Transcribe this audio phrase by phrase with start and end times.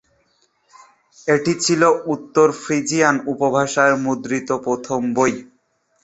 [1.27, 1.81] এটি ছিল
[2.13, 5.33] উত্তর ফ্রিজিয়ান উপভাষায় মুদ্রিত প্রথম বই।